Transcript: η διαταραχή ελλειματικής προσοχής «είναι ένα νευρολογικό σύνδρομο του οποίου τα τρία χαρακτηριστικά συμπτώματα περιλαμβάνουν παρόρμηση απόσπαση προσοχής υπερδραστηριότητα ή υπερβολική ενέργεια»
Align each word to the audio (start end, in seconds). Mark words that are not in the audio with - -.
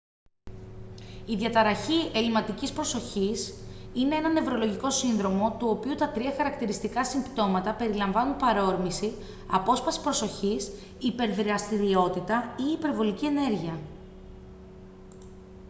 η 1.25 1.35
διαταραχή 1.35 2.11
ελλειματικής 2.13 2.71
προσοχής 2.73 3.53
«είναι 3.93 4.15
ένα 4.15 4.29
νευρολογικό 4.29 4.89
σύνδρομο 4.89 5.55
του 5.59 5.67
οποίου 5.67 5.95
τα 5.95 6.09
τρία 6.11 6.33
χαρακτηριστικά 6.37 7.03
συμπτώματα 7.05 7.73
περιλαμβάνουν 7.75 8.37
παρόρμηση 8.37 9.13
απόσπαση 9.51 10.01
προσοχής 10.01 10.71
υπερδραστηριότητα 10.99 12.55
ή 12.59 12.71
υπερβολική 12.71 13.25
ενέργεια» 13.25 13.79